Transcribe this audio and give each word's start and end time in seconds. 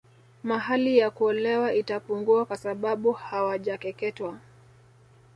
Mahali 0.43 0.97
ya 0.97 1.09
kuolewa 1.09 1.73
itapungua 1.73 2.45
kwa 2.45 2.57
sabau 2.57 3.11
hawajakeketwa 3.11 4.37